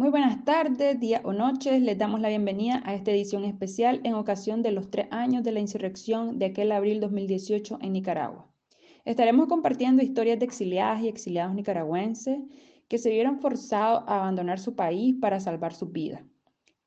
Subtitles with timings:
[0.00, 1.82] Muy buenas tardes, días o noches.
[1.82, 5.52] Les damos la bienvenida a esta edición especial en ocasión de los tres años de
[5.52, 8.46] la insurrección de aquel abril 2018 en Nicaragua.
[9.04, 12.38] Estaremos compartiendo historias de exiliadas y exiliados nicaragüenses
[12.88, 16.24] que se vieron forzados a abandonar su país para salvar su vida.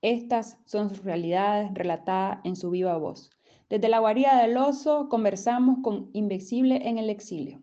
[0.02, 3.30] Estas son sus realidades relatadas en su viva voz.
[3.70, 7.61] Desde la guarida del oso conversamos con Invencible en el exilio.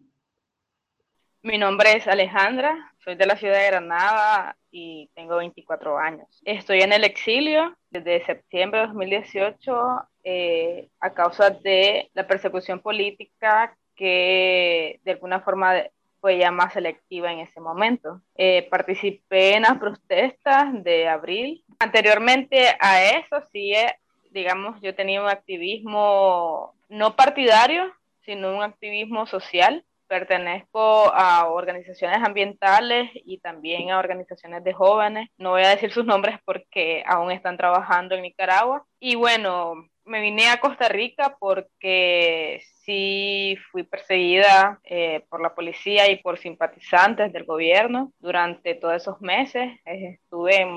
[1.43, 6.29] Mi nombre es Alejandra, soy de la ciudad de Granada y tengo 24 años.
[6.45, 13.77] Estoy en el exilio desde septiembre de 2018 eh, a causa de la persecución política
[13.97, 15.75] que de alguna forma
[16.21, 18.21] fue ya más selectiva en ese momento.
[18.37, 21.65] Eh, participé en las protestas de abril.
[21.79, 23.95] Anteriormente a eso, sí, eh,
[24.31, 27.93] digamos, yo tenía un activismo no partidario,
[28.25, 35.31] sino un activismo social pertenezco a organizaciones ambientales y también a organizaciones de jóvenes.
[35.39, 38.85] No voy a decir sus nombres porque aún están trabajando en Nicaragua.
[38.99, 46.11] Y bueno, me vine a Costa Rica porque sí fui perseguida eh, por la policía
[46.11, 49.79] y por simpatizantes del gobierno durante todos esos meses.
[49.85, 50.73] Estuve en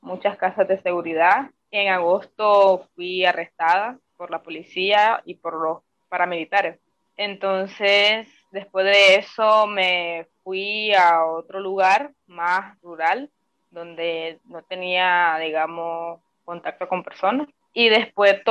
[0.00, 1.50] muchas casas de seguridad.
[1.72, 5.78] En agosto fui arrestada por la policía y por los
[6.08, 6.78] paramilitares.
[7.16, 13.30] Entonces, Después de eso me fui a otro lugar más rural,
[13.70, 17.48] donde no tenía, digamos, contacto con personas.
[17.74, 18.42] Y después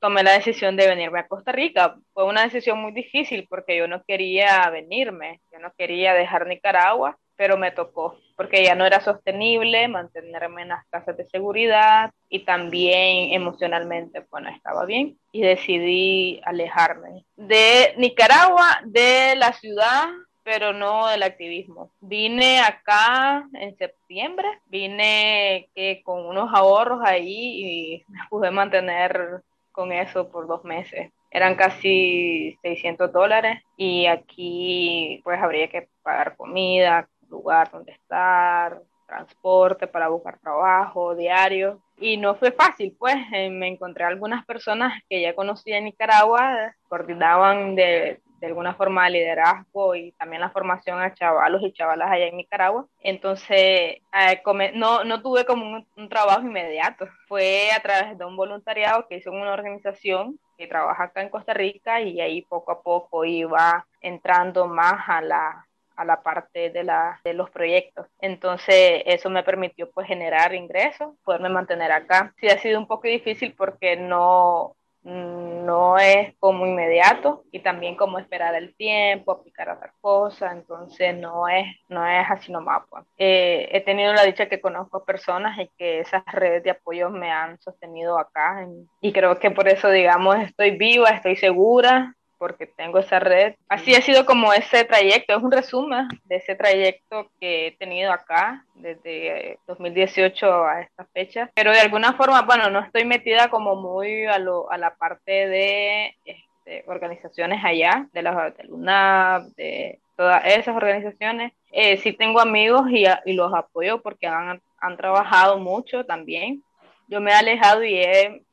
[0.00, 1.94] tomé la decisión de venirme a Costa Rica.
[2.12, 7.16] Fue una decisión muy difícil porque yo no quería venirme, yo no quería dejar Nicaragua
[7.42, 12.44] pero me tocó, porque ya no era sostenible mantenerme en las casas de seguridad y
[12.44, 20.04] también emocionalmente, bueno, estaba bien y decidí alejarme de Nicaragua, de la ciudad,
[20.44, 21.90] pero no del activismo.
[22.00, 29.90] Vine acá en septiembre, vine que con unos ahorros ahí y me pude mantener con
[29.90, 37.08] eso por dos meses eran casi 600 dólares y aquí pues habría que pagar comida,
[37.42, 41.80] lugar donde estar, transporte para buscar trabajo diario.
[41.98, 46.74] Y no fue fácil, pues eh, me encontré algunas personas que ya conocía en Nicaragua,
[46.88, 52.10] coordinaban de, de alguna forma el liderazgo y también la formación a chavalos y chavalas
[52.10, 52.86] allá en Nicaragua.
[53.00, 54.42] Entonces, eh,
[54.74, 57.06] no, no tuve como un, un, trabajo inmediato.
[57.28, 61.54] Fue a través de un voluntariado que hizo una organización que trabaja acá en Costa
[61.54, 65.66] Rica y ahí poco a poco iba entrando más a la,
[65.96, 68.06] a la parte de, la, de los proyectos.
[68.20, 72.34] Entonces eso me permitió pues generar ingresos, poderme mantener acá.
[72.40, 78.18] Sí ha sido un poco difícil porque no, no es como inmediato y también como
[78.18, 82.82] esperar el tiempo, aplicar otra cosa, entonces no es, no es así nomás.
[82.88, 83.04] Pues.
[83.18, 87.30] Eh, he tenido la dicha que conozco personas y que esas redes de apoyo me
[87.30, 88.66] han sostenido acá
[89.00, 93.54] y creo que por eso digamos estoy viva, estoy segura porque tengo esa red.
[93.68, 98.10] Así ha sido como ese trayecto, es un resumen de ese trayecto que he tenido
[98.10, 103.76] acá desde 2018 a esta fecha, pero de alguna forma, bueno, no estoy metida como
[103.76, 110.00] muy a, lo, a la parte de este, organizaciones allá, de la de UNAP, de
[110.16, 111.52] todas esas organizaciones.
[111.70, 116.64] Eh, sí tengo amigos y, y los apoyo porque han, han trabajado mucho también
[117.12, 118.00] yo me he alejado y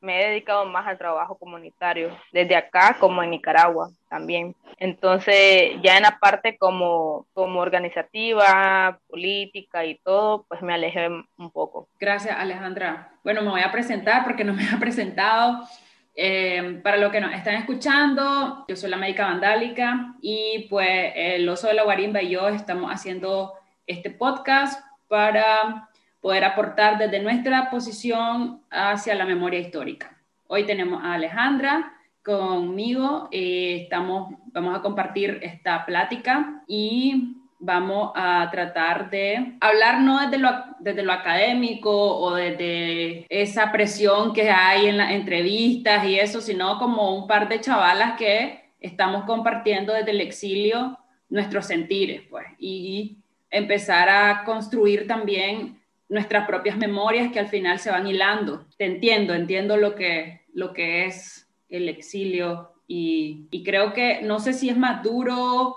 [0.02, 4.54] me he dedicado más al trabajo comunitario, desde acá como en Nicaragua también.
[4.76, 11.50] Entonces, ya en la parte como, como organizativa, política y todo, pues me alejé un
[11.50, 11.88] poco.
[11.98, 13.12] Gracias, Alejandra.
[13.24, 15.66] Bueno, me voy a presentar porque no me ha presentado.
[16.14, 21.48] Eh, para los que nos están escuchando, yo soy la médica vandálica y pues el
[21.48, 23.54] oso de la guarimba y yo estamos haciendo
[23.86, 25.89] este podcast para
[26.20, 30.16] poder aportar desde nuestra posición hacia la memoria histórica.
[30.46, 31.92] Hoy tenemos a Alejandra
[32.22, 40.20] conmigo, eh, estamos, vamos a compartir esta plática y vamos a tratar de hablar no
[40.20, 40.50] desde lo,
[40.80, 46.78] desde lo académico o desde esa presión que hay en las entrevistas y eso, sino
[46.78, 53.18] como un par de chavalas que estamos compartiendo desde el exilio nuestros sentires, pues, y
[53.50, 55.79] empezar a construir también
[56.10, 58.66] nuestras propias memorias que al final se van hilando.
[58.76, 64.52] Te entiendo, entiendo lo que, lo que es el exilio y, creo que no sé
[64.52, 65.76] si es más duro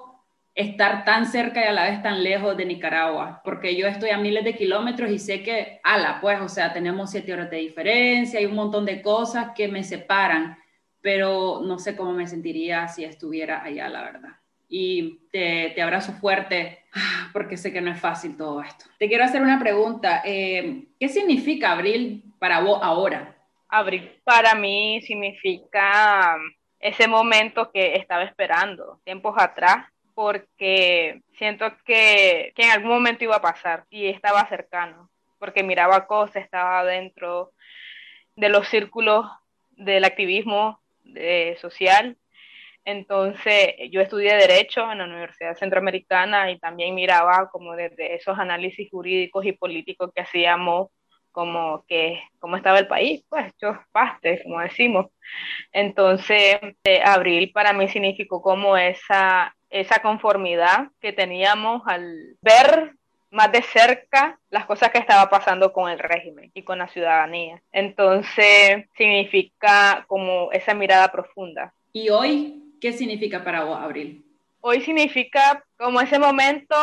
[0.55, 4.17] estar tan cerca y a la vez tan lejos de Nicaragua, porque yo estoy a
[4.17, 8.39] miles de kilómetros y sé que, ala, pues, o sea, tenemos siete horas de diferencia,
[8.39, 10.57] hay un montón de cosas que me separan,
[11.01, 14.42] pero no sé cómo me sentiría si estuviera allá, la verdad.
[14.75, 16.79] Y te, te, abrazo fuerte
[17.31, 18.85] porque sé que no es fácil todo esto.
[18.97, 20.23] Te quiero hacer una pregunta.
[20.25, 23.35] Eh, ¿Qué significa abril para vos ahora?
[23.69, 26.37] Abril para mí significa
[26.79, 29.85] ese momento que estaba esperando tiempos atrás
[30.15, 36.07] porque siento que, que en algún momento iba a pasar y estaba cercano porque miraba
[36.07, 37.51] cosas, estaba dentro
[38.35, 39.27] de los círculos
[39.77, 40.79] del activismo
[41.61, 42.17] social
[42.85, 48.89] entonces, yo estudié Derecho en la Universidad Centroamericana y también miraba como desde esos análisis
[48.91, 50.89] jurídicos y políticos que hacíamos,
[51.31, 55.07] como que cómo estaba el país, pues hechos pastes, como decimos.
[55.71, 56.59] Entonces,
[57.05, 62.93] abril para mí significó como esa, esa conformidad que teníamos al ver
[63.31, 67.63] más de cerca las cosas que estaba pasando con el régimen y con la ciudadanía.
[67.71, 71.73] Entonces, significa como esa mirada profunda.
[71.93, 74.25] ¿Y hoy ¿Qué significa para vos abril?
[74.59, 76.75] Hoy significa como ese momento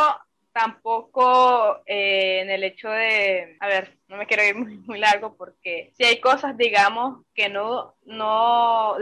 [0.50, 4.54] tampoco eh, en el hecho de, a ver, no me quiero ir
[4.86, 8.96] muy, largo porque si hay cosas, digamos, que no, no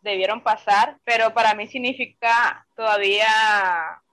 [0.00, 3.28] debieron pasar, pero para mí significa todavía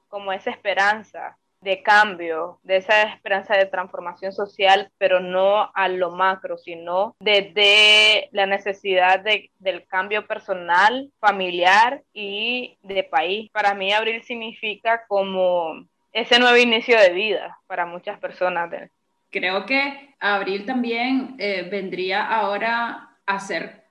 [0.07, 6.11] como esa esperanza, de cambio, de esa esperanza de transformación social, pero no a lo
[6.11, 13.49] macro, sino desde la necesidad de, del cambio personal, familiar y de país.
[13.51, 18.69] Para mí abril significa como ese nuevo inicio de vida para muchas personas.
[19.29, 23.83] Creo que abril también eh, vendría ahora a ser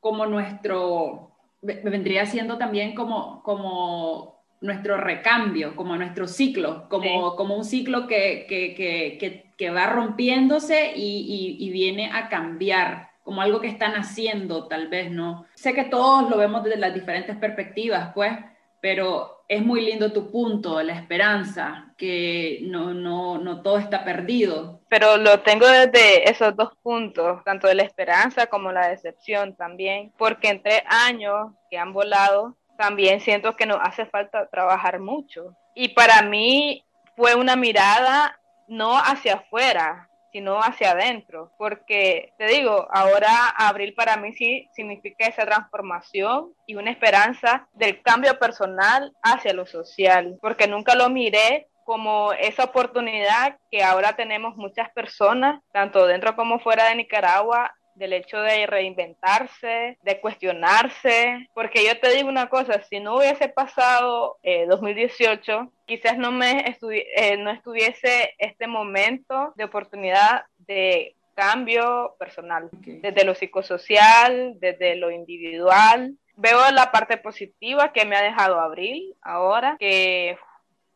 [0.00, 1.30] como nuestro,
[1.60, 8.46] vendría siendo también como, como nuestro recambio, como nuestro ciclo, como, como un ciclo que,
[8.48, 14.68] que, que, que va rompiéndose y, y, viene a cambiar, como algo que están haciendo
[14.68, 15.46] tal vez, ¿no?
[15.54, 18.32] Sé que todos lo vemos desde las diferentes perspectivas, pues,
[18.80, 24.80] pero es muy lindo tu punto, la esperanza, que no, no, no todo está perdido.
[24.88, 30.12] Pero lo tengo desde esos dos puntos, tanto de la esperanza como la decepción también,
[30.16, 35.54] porque entre años que han volado, también siento que nos hace falta trabajar mucho.
[35.74, 36.82] Y para mí
[37.14, 44.16] fue una mirada no hacia afuera, sino hacia adentro, porque te digo, ahora abril para
[44.16, 50.66] mí sí significa esa transformación y una esperanza del cambio personal hacia lo social, porque
[50.66, 56.88] nunca lo miré como esa oportunidad que ahora tenemos muchas personas, tanto dentro como fuera
[56.88, 63.00] de Nicaragua, del hecho de reinventarse, de cuestionarse, porque yo te digo una cosa, si
[63.00, 64.38] no hubiese pasado
[64.68, 66.76] 2018, eh, quizás no, me
[67.16, 75.10] eh, no estuviese este momento de oportunidad de cambio personal, desde lo psicosocial, desde lo
[75.10, 76.16] individual.
[76.36, 80.36] Veo la parte positiva que me ha dejado Abril ahora, que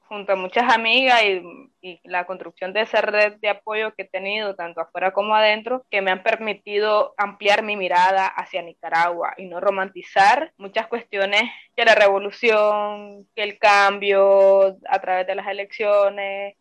[0.09, 4.55] junto a muchas amigas y, la construcción de esa red de apoyo que he tenido
[4.55, 9.61] tanto afuera como adentro, que me han permitido ampliar mi mirada hacia Nicaragua y no
[9.61, 11.43] romantizar muchas cuestiones
[11.77, 16.57] que la revolución, que el cambio a través de las elecciones,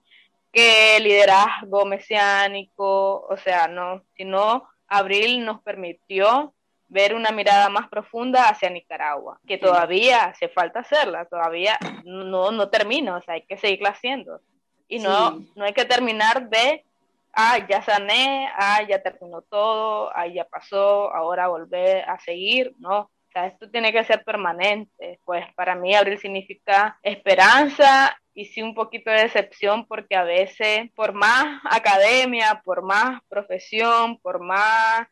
[0.51, 6.53] que el liderazgo mesiánico, o sea, no, sino Abril nos permitió
[6.93, 12.69] ver una mirada más profunda hacia Nicaragua, que todavía hace falta hacerla, todavía no, no
[12.69, 14.39] termina, o sea, hay que seguirla haciendo.
[14.87, 16.85] Y no, no hay que terminar de,
[17.33, 22.99] ah, ya sané, ah, ya terminó todo, ah, ya pasó, ahora volver a seguir, no.
[22.99, 25.19] O sea, esto tiene que ser permanente.
[25.25, 30.91] Pues para mí abril significa esperanza y sí un poquito de decepción porque a veces
[30.95, 35.07] por más academia, por más profesión, por más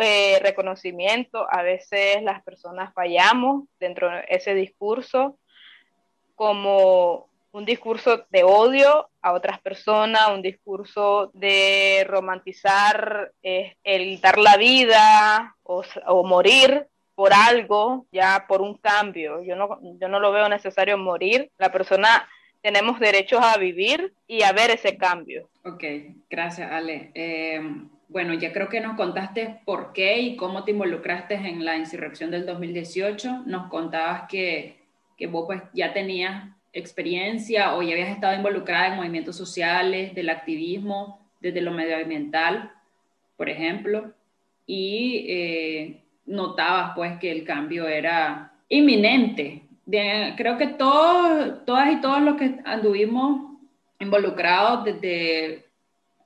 [0.00, 5.38] eh, reconocimiento, a veces las personas fallamos dentro de ese discurso
[6.34, 14.38] como un discurso de odio a otras personas, un discurso de romantizar eh, el dar
[14.38, 19.42] la vida o, o, morir por algo, ya por un cambio.
[19.42, 21.50] Yo no, yo no lo veo necesario morir.
[21.58, 22.26] La persona
[22.62, 25.50] tenemos derechos a vivir y a ver ese cambio.
[25.64, 25.84] Ok,
[26.30, 27.10] gracias Ale.
[27.14, 27.60] Eh,
[28.12, 32.30] bueno, ya creo que nos contaste por qué y cómo te involucraste en la insurrección
[32.30, 33.44] del 2018.
[33.46, 34.76] Nos contabas que,
[35.16, 40.30] que vos pues ya tenías experiencia o ya habías estado involucrada en movimientos sociales, del
[40.30, 42.70] activismo, desde lo medioambiental,
[43.36, 44.12] por ejemplo,
[44.66, 49.62] y eh, notabas pues que el cambio era inminente.
[49.86, 53.52] creo que todos, todas y todos los que anduvimos
[53.98, 55.71] involucrados desde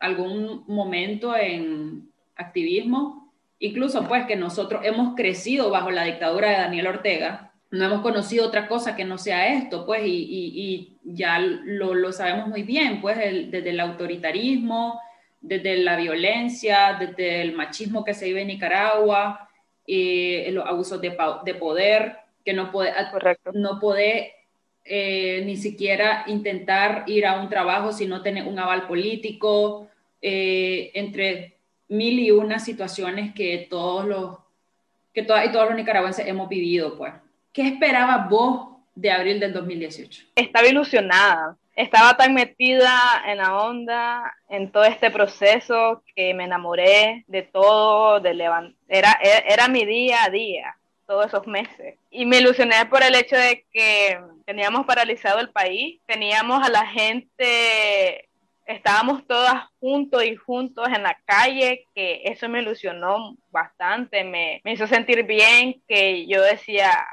[0.00, 6.87] algún momento en activismo, incluso pues que nosotros hemos crecido bajo la dictadura de Daniel
[6.88, 12.49] Ortega, no hemos conocido otra cosa que no sea esto, pues, y, ya lo, sabemos
[12.49, 15.00] muy bien, pues, desde el autoritarismo,
[15.41, 19.49] desde la violencia, desde el machismo que se vive en Nicaragua,
[19.87, 21.11] eh, los abusos de,
[21.59, 22.93] poder, que no puede,
[23.53, 24.36] no puede
[24.88, 29.88] eh, ni siquiera intentar ir a un trabajo si no tiene un aval político,
[30.23, 31.57] eh, entre
[31.88, 34.38] mil y una situaciones que todos los
[35.12, 37.12] que todas y todos los nicaragüenses hemos vivido, pues.
[37.52, 40.25] ¿Qué esperabas vos de abril del 2018?
[40.35, 47.25] Estaba ilusionada, estaba tan metida en la onda, en todo este proceso, que me enamoré
[47.28, 48.33] de todo, de
[48.88, 50.76] era, era mi día a día
[51.07, 51.99] todos esos meses.
[52.11, 56.87] Y me ilusioné por el hecho de que teníamos paralizado el país, teníamos a la
[56.87, 58.27] gente
[58.67, 64.73] estábamos todas juntos y juntos en la calle, que eso me ilusionó bastante, me, me
[64.73, 67.07] hizo sentir bien, que yo decía,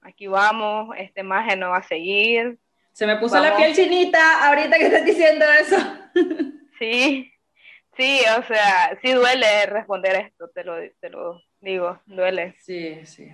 [0.00, 2.58] aquí vamos, este maje no va a seguir.
[2.92, 5.76] Se me puso la piel chinita ahorita que estás diciendo eso.
[6.78, 7.32] Sí,
[7.96, 12.54] sí, o sea, sí duele responder esto, te lo, te lo digo, duele.
[12.60, 13.28] Sí, sí.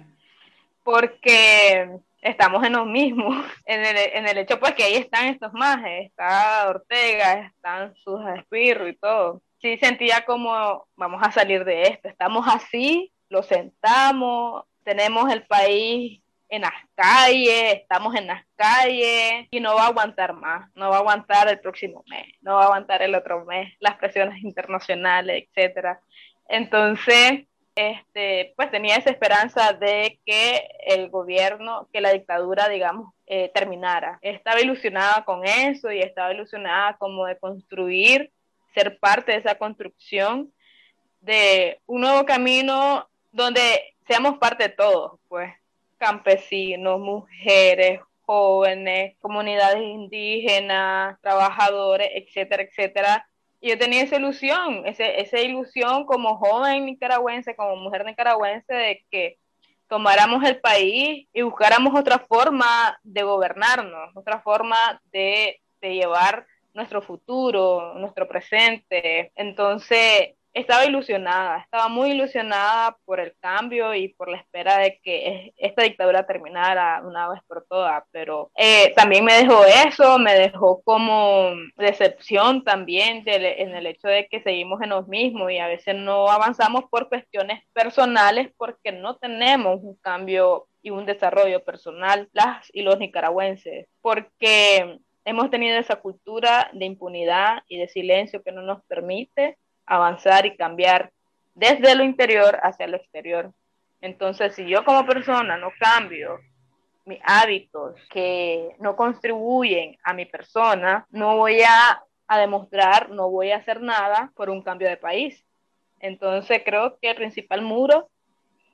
[0.83, 3.29] Porque estamos en lo mismo,
[3.67, 8.21] en el, en el hecho pues que ahí están estos majes, está Ortega, están sus
[8.37, 9.43] espirros y todo.
[9.61, 16.21] Sí sentía como vamos a salir de esto, estamos así, lo sentamos, tenemos el país
[16.49, 20.97] en las calles, estamos en las calles y no va a aguantar más, no va
[20.97, 25.45] a aguantar el próximo mes, no va a aguantar el otro mes, las presiones internacionales,
[25.49, 26.01] etcétera.
[26.49, 33.51] Entonces, este, pues tenía esa esperanza de que el gobierno, que la dictadura, digamos, eh,
[33.55, 34.19] terminara.
[34.23, 38.31] Estaba ilusionada con eso y estaba ilusionada como de construir,
[38.75, 40.53] ser parte de esa construcción
[41.21, 45.53] de un nuevo camino donde seamos parte de todos, pues
[45.99, 53.27] campesinos, mujeres, jóvenes, comunidades indígenas, trabajadores, etcétera, etcétera,
[53.69, 59.39] yo tenía esa ilusión, ese, esa ilusión como joven nicaragüense, como mujer nicaragüense, de que
[59.89, 67.03] tomáramos el país y buscáramos otra forma de gobernarnos, otra forma de, de llevar nuestro
[67.03, 69.33] futuro, nuestro presente.
[69.37, 75.53] Entonces, estaba ilusionada, estaba muy ilusionada por el cambio y por la espera de que
[75.57, 80.83] esta dictadura terminara una vez por todas, pero eh, también me dejó eso, me dejó
[80.83, 85.95] como decepción también en el hecho de que seguimos en los mismos y a veces
[85.95, 92.69] no avanzamos por cuestiones personales porque no tenemos un cambio y un desarrollo personal, las
[92.73, 98.63] y los nicaragüenses, porque hemos tenido esa cultura de impunidad y de silencio que no
[98.63, 99.57] nos permite
[99.93, 101.13] avanzar y cambiar
[101.55, 103.53] desde lo interior hacia lo exterior.
[104.01, 106.41] Entonces, si yo como persona no cambio
[107.05, 112.03] mis hábitos que no contribuyen a mi persona, no voy a,
[112.39, 115.45] demostrar, no voy a hacer nada por un cambio de país.
[116.01, 118.09] Entonces, creo que el principal muro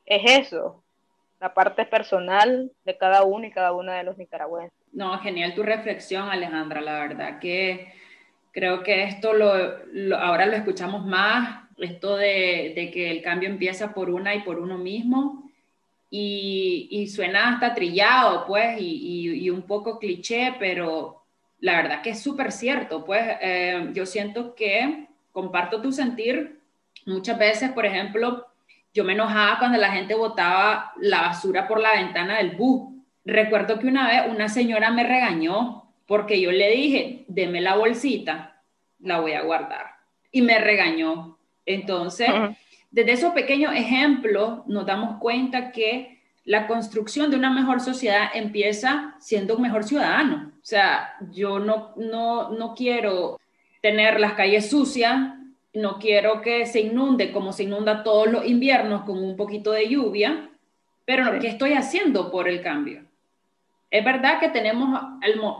[0.07, 0.85] es eso,
[1.41, 4.79] la parte personal de cada uno y cada una de los nicaragüenses.
[4.93, 6.81] No, genial tu reflexión, Alejandra.
[6.81, 7.93] La verdad que
[8.59, 13.95] Creo que esto lo, ahora lo escuchamos más, esto de, de, que el cambio empieza
[13.95, 15.49] por una y por uno mismo.
[16.11, 21.23] Y, y suena hasta trillado, pues, y, y, un poco cliché, pero
[21.61, 26.59] la verdad que es súper cierto, pues eh, yo siento que comparto tu sentir.
[27.07, 28.49] Muchas veces, por ejemplo,
[28.93, 32.93] yo me enojaba cuando la gente botaba la basura por la ventana del bus.
[33.25, 38.63] Recuerdo que una vez una señora me regañó porque yo le dije, deme la bolsita,
[38.99, 39.87] la voy a guardar.
[40.33, 41.39] Y me regañó.
[41.67, 42.29] Entonces,
[42.91, 49.17] desde esos pequeños ejemplos nos damos cuenta que la construcción de una mejor sociedad empieza
[49.21, 50.51] siendo un mejor ciudadano.
[50.57, 53.39] O sea, yo no, no, no quiero
[53.83, 55.35] tener las calles sucias,
[55.75, 59.91] no quiero que se inunde como se inunda todos los inviernos con un poquito de
[59.91, 60.49] lluvia,
[61.05, 63.08] pero ¿qué estoy haciendo por el cambio?
[63.91, 65.01] Es verdad que tenemos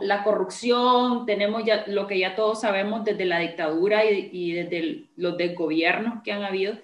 [0.01, 6.21] la corrupción, tenemos lo que ya todos sabemos desde la dictadura y, desde los desgobiernos
[6.23, 6.75] que han habido,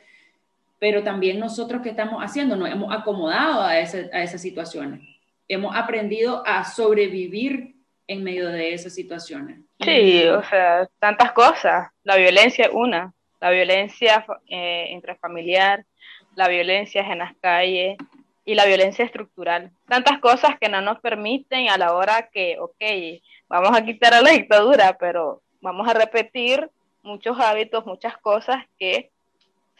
[0.79, 5.01] pero también nosotros que estamos haciendo, nos hemos acomodado a, a esas situaciones,
[5.47, 7.75] hemos aprendido a sobrevivir
[8.07, 9.59] en medio de esas situaciones.
[9.79, 11.89] Sí, o sea, tantas cosas.
[12.03, 15.85] La violencia es una, la violencia eh, intrafamiliar,
[16.35, 17.97] la violencia en las calles,
[18.45, 19.71] y la violencia estructural.
[19.87, 24.21] Tantas cosas que no nos permiten a la hora que, ok, vamos a quitar a
[24.21, 26.69] la dictadura, pero vamos a repetir
[27.01, 29.11] muchos hábitos, muchas cosas que,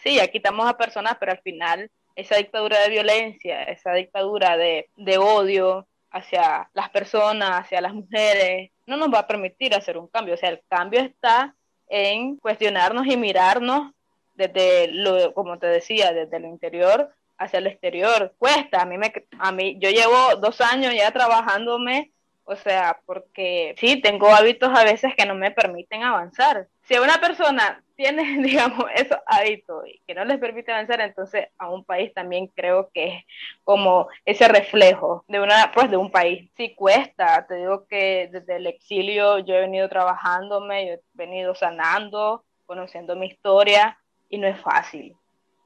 [0.04, 4.90] sí, ya quitamos a personas, pero al final esa dictadura de violencia, esa dictadura de,
[4.96, 10.08] de odio hacia las personas, hacia las mujeres, no nos va a permitir hacer un
[10.08, 10.34] cambio.
[10.34, 11.54] O sea, el cambio está
[11.90, 13.92] en cuestionarnos y mirarnos
[14.36, 18.34] desde lo, como te decía, desde el interior hacia el exterior.
[18.38, 22.12] Cuesta, a mí, me, a mí yo llevo dos años ya trabajándome
[22.48, 26.68] o sea, porque sí, tengo hábitos a veces que no me permiten avanzar.
[26.84, 31.70] Si una persona tiene, digamos, esos hábitos y que no les permite avanzar, entonces a
[31.70, 33.26] un país también creo que es
[33.64, 36.50] como ese reflejo de una, pues de un país.
[36.56, 41.56] Sí cuesta, te digo que desde el exilio yo he venido trabajándome, yo he venido
[41.56, 43.98] sanando, conociendo mi historia
[44.30, 45.16] y no es fácil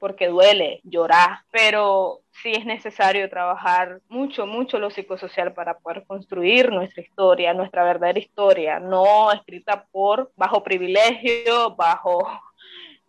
[0.00, 6.72] porque duele llorar, pero sí es necesario trabajar mucho, mucho lo psicosocial para poder construir
[6.72, 12.26] nuestra historia, nuestra verdadera historia, no escrita por bajo privilegio, bajo...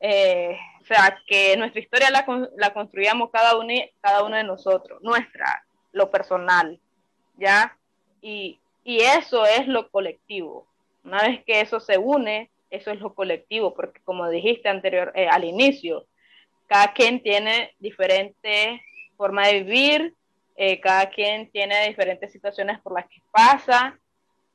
[0.03, 2.25] Eh, o sea, que nuestra historia la,
[2.57, 3.71] la construyamos cada uno,
[4.01, 6.79] cada uno de nosotros, nuestra, lo personal,
[7.37, 7.77] ¿ya?
[8.19, 10.65] Y, y eso es lo colectivo.
[11.03, 15.27] Una vez que eso se une, eso es lo colectivo, porque como dijiste anterior, eh,
[15.27, 16.07] al inicio,
[16.71, 18.81] cada quien tiene diferente
[19.17, 20.15] forma de vivir,
[20.55, 23.99] eh, cada quien tiene diferentes situaciones por las que pasa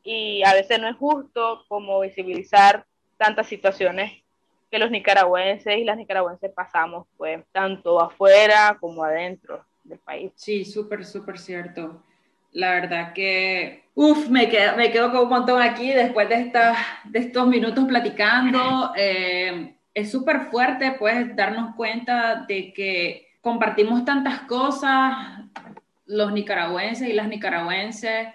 [0.02, 2.87] y a veces no es justo como visibilizar
[3.18, 4.14] tantas situaciones
[4.70, 10.32] que los nicaragüenses y las nicaragüenses pasamos, pues, tanto afuera como adentro del país.
[10.37, 12.02] Sí, súper, súper cierto.
[12.52, 16.75] La verdad que, uff, me quedo, me quedo con un montón aquí después de, esta,
[17.04, 18.94] de estos minutos platicando.
[18.96, 25.40] Eh, es súper fuerte pues darnos cuenta de que compartimos tantas cosas
[26.04, 28.28] los nicaragüenses y las nicaragüenses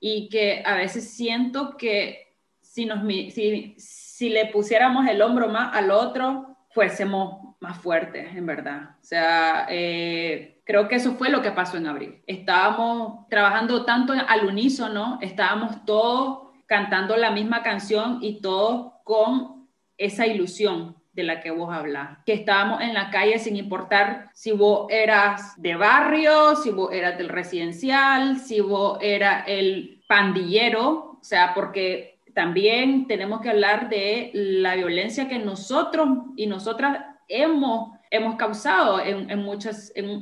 [0.00, 5.76] y que a veces siento que si, nos, si, si le pusiéramos el hombro más
[5.76, 8.96] al otro, fuésemos más fuertes, en verdad.
[9.00, 12.20] O sea, eh, creo que eso fue lo que pasó en abril.
[12.26, 19.55] Estábamos trabajando tanto al unísono, estábamos todos cantando la misma canción y todos con
[19.98, 24.52] esa ilusión de la que vos hablas, que estábamos en la calle sin importar si
[24.52, 31.22] vos eras de barrio, si vos eras del residencial, si vos eras el pandillero, o
[31.22, 36.06] sea, porque también tenemos que hablar de la violencia que nosotros
[36.36, 39.46] y nosotras hemos, hemos causado en, en,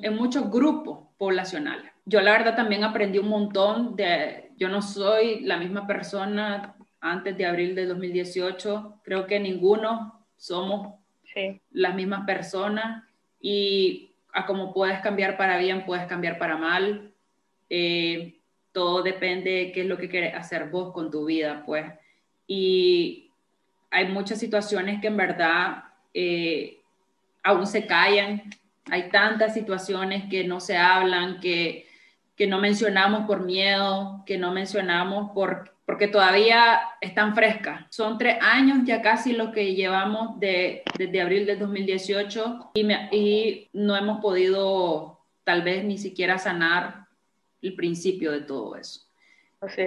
[0.05, 1.91] en muchos grupos poblacionales.
[2.05, 7.37] Yo la verdad también aprendí un montón de, yo no soy la misma persona antes
[7.37, 9.01] de abril de 2018.
[9.05, 10.95] Creo que ninguno somos
[11.73, 13.05] las mismas personas
[13.41, 17.13] y a como puedes cambiar para bien, puedes cambiar para mal.
[17.69, 18.39] Eh,
[18.73, 21.85] todo depende de qué es lo que quieres hacer vos con tu vida, pues.
[22.47, 23.31] Y
[23.91, 26.81] hay muchas situaciones que en verdad eh,
[27.43, 28.45] aún se callan.
[28.91, 31.87] Hay tantas situaciones que no se hablan, que,
[32.35, 37.87] que no mencionamos por miedo, que no mencionamos por porque todavía están frescas.
[37.91, 43.69] Son tres años ya casi lo que llevamos de, desde abril del 2018 y, y
[43.73, 47.07] no hemos podido tal vez ni siquiera sanar
[47.61, 49.03] el principio de todo eso.
[49.61, 49.83] Así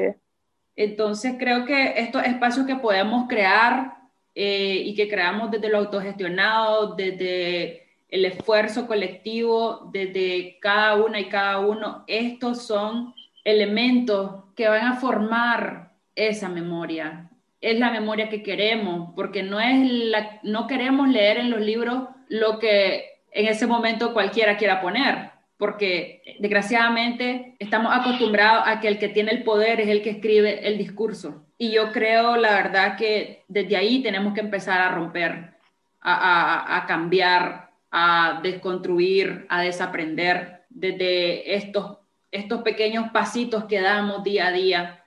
[0.76, 3.98] Entonces creo que estos espacios que podemos crear
[4.36, 11.28] eh, y que creamos desde lo autogestionado, desde el esfuerzo colectivo, desde cada una y
[11.28, 15.87] cada uno, estos son elementos que van a formar
[16.18, 17.30] esa memoria.
[17.62, 22.10] Es la memoria que queremos, porque no, es la, no queremos leer en los libros
[22.28, 29.00] lo que en ese momento cualquiera quiera poner, porque desgraciadamente estamos acostumbrados a que el
[29.00, 31.46] que tiene el poder es el que escribe el discurso.
[31.58, 35.54] Y yo creo, la verdad, que desde ahí tenemos que empezar a romper,
[36.02, 41.98] a, a cambiar, a desconstruir, a desaprender desde estos,
[42.32, 45.04] estos pequeños pasitos que damos día a día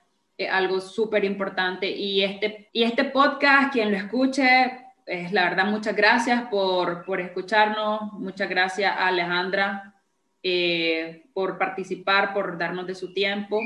[0.49, 1.89] algo súper importante.
[1.89, 7.19] Y este, y este podcast, quien lo escuche, es la verdad, muchas gracias por, por
[7.19, 9.95] escucharnos, muchas gracias a Alejandra
[10.43, 13.59] eh, por participar, por darnos de su tiempo.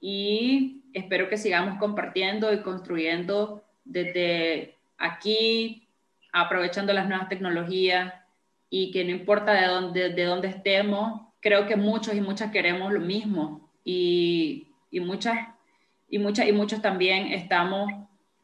[0.00, 5.88] Y espero que sigamos compartiendo y construyendo desde aquí,
[6.32, 8.14] aprovechando las nuevas tecnologías.
[8.70, 12.92] Y que no importa de dónde, de dónde estemos, creo que muchos y muchas queremos
[12.92, 13.70] lo mismo.
[13.82, 15.38] Y, y muchas
[16.08, 17.90] y, muchas y muchos también estamos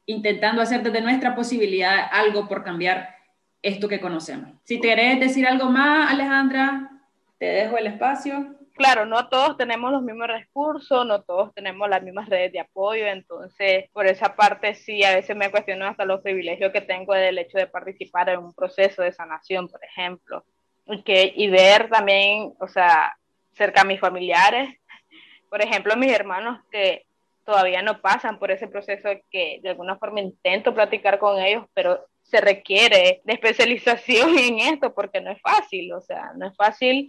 [0.07, 3.15] intentando hacer desde nuestra posibilidad algo por cambiar
[3.63, 4.51] esto que conocemos.
[4.65, 6.91] Si te querés decir algo más, Alejandra,
[7.39, 8.55] te dejo el espacio.
[8.75, 13.07] Claro, no todos tenemos los mismos recursos, no todos tenemos las mismas redes de apoyo,
[13.07, 17.39] entonces por esa parte sí, a veces me cuestiono hasta los privilegios que tengo del
[17.39, 20.45] hecho de participar en un proceso de sanación, por ejemplo.
[21.05, 23.17] que, y ver también, o sea,
[23.53, 24.77] cerca a mis familiares,
[25.49, 27.07] por ejemplo, mis hermanos que
[27.45, 32.07] todavía no pasan por ese proceso que de alguna forma intento platicar con ellos, pero
[32.23, 37.09] se requiere de especialización en esto porque no es fácil, o sea, no es fácil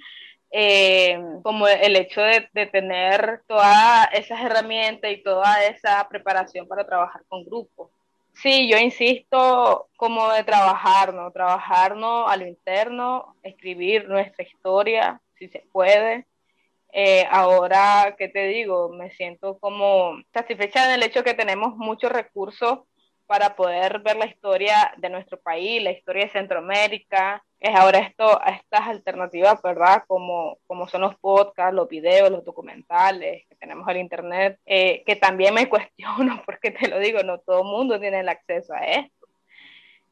[0.51, 6.85] eh, como el hecho de, de, tener todas esas herramientas y toda esa preparación para
[6.85, 7.89] trabajar con grupos.
[8.35, 11.31] Sí, yo insisto como de trabajar, ¿no?
[11.31, 16.25] Trabajarnos a lo interno, escribir nuestra historia, si se puede.
[16.97, 18.87] Eh, ahora, ¿qué te digo?
[18.89, 22.79] Me siento como satisfecha en el hecho que tenemos muchos recursos
[23.25, 27.43] para poder ver la historia de nuestro país, la historia de Centroamérica.
[27.59, 30.03] Es ahora esto, estas alternativas, ¿verdad?
[30.07, 35.17] Como, como son los podcasts, los videos, los documentales que tenemos en internet, eh, que
[35.17, 38.79] también me cuestiono, porque te lo digo, no todo el mundo tiene el acceso a
[38.85, 39.24] esto.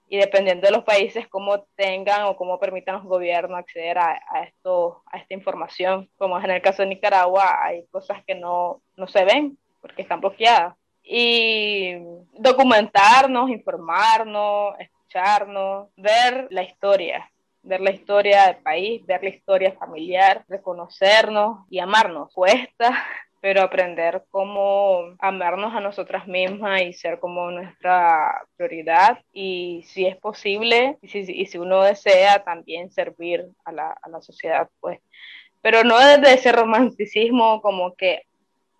[0.08, 4.44] Y dependiendo de los países, cómo tengan o cómo permitan los gobiernos acceder a, a,
[4.44, 8.82] esto, a esta información, como es en el caso de Nicaragua, hay cosas que no,
[8.96, 11.96] no se ven porque están bloqueadas y
[12.34, 17.30] documentarnos, informarnos, escucharnos, ver la historia,
[17.62, 22.34] ver la historia del país, ver la historia familiar, reconocernos y amarnos.
[22.34, 23.06] Cuesta,
[23.43, 30.15] pero aprender cómo amarnos a nosotras mismas y ser como nuestra prioridad y si es
[30.15, 35.01] posible y si, y si uno desea también servir a la, a la sociedad, pues.
[35.62, 38.21] Pero no desde ese romanticismo como que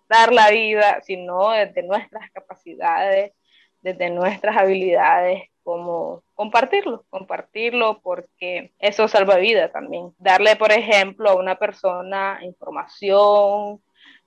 [0.08, 3.34] dar la vida, sino desde nuestras capacidades,
[3.82, 10.14] desde nuestras habilidades, como compartirlo, compartirlo porque eso salva vida también.
[10.16, 13.82] Darle, por ejemplo, a una persona información,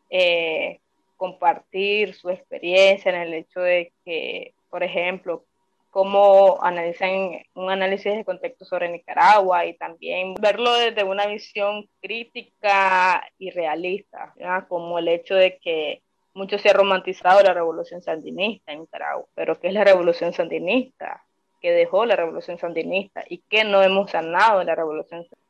[0.10, 0.80] eh,
[1.16, 5.44] compartir su experiencia en el hecho de que, por ejemplo,
[5.90, 13.28] cómo analizan un análisis de contexto sobre Nicaragua y también verlo desde una visión crítica
[13.40, 14.34] y realista,
[14.68, 16.04] como el hecho de que
[16.36, 21.24] mucho se ha romantizado la revolución sandinista en Nicaragua, pero ¿qué es la revolución sandinista?
[21.60, 23.24] ¿Qué dejó la revolución sandinista?
[23.28, 25.47] ¿Y qué no hemos sanado de la revolución sandinista?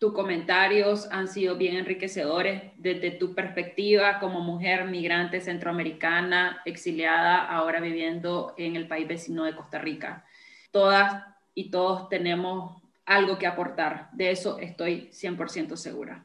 [0.00, 7.80] Tus comentarios han sido bien enriquecedores desde tu perspectiva como mujer migrante centroamericana, exiliada, ahora
[7.80, 10.24] viviendo en el país vecino de Costa Rica.
[10.70, 11.22] Todas
[11.54, 16.24] y todos tenemos algo que aportar, de eso estoy 100% segura.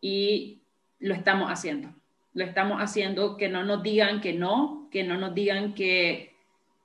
[0.00, 0.62] Y
[0.98, 1.94] lo estamos haciendo,
[2.34, 6.34] lo estamos haciendo, que no nos digan que no, que no nos digan que,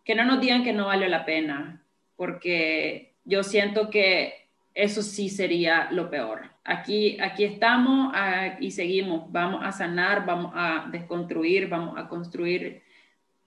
[0.05, 1.81] que no nos digan que no vale la pena,
[2.15, 4.46] porque yo siento que
[4.77, 6.41] eso sí sería lo peor.
[6.63, 12.83] Aquí, aquí estamos ah, y seguimos, vamos a sanar, vamos a desconstruir, vamos a construir,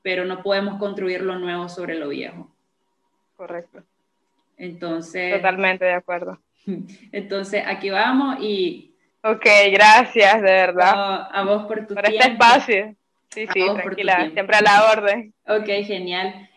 [0.03, 2.51] pero no podemos construir lo nuevo sobre lo viejo.
[3.37, 3.85] Correcto.
[4.57, 5.37] Entonces.
[5.37, 6.41] Totalmente de acuerdo.
[7.13, 8.97] Entonces, aquí vamos y.
[9.23, 11.29] Ok, gracias, de verdad.
[11.31, 12.97] a vos por tu por este espacio.
[13.29, 15.33] Sí, sí, tranquila, siempre a la orden.
[15.47, 16.50] Ok, genial.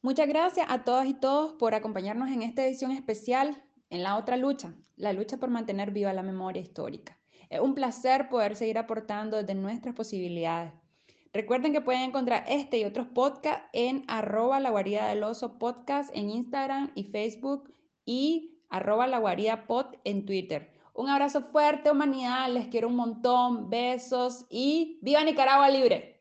[0.00, 4.36] Muchas gracias a todas y todos por acompañarnos en esta edición especial en la otra
[4.36, 7.18] lucha, la lucha por mantener viva la memoria histórica.
[7.50, 10.72] Es un placer poder seguir aportando desde nuestras posibilidades.
[11.32, 16.14] Recuerden que pueden encontrar este y otros podcasts en arroba la guarida del oso podcast
[16.14, 20.70] en Instagram y Facebook y arroba la guarida pod en Twitter.
[20.94, 26.17] Un abrazo fuerte, humanidad, les quiero un montón, besos y viva Nicaragua libre.